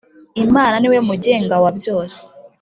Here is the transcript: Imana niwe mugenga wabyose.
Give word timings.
Imana 0.45 0.75
niwe 0.77 0.97
mugenga 1.07 1.55
wabyose. 1.63 2.21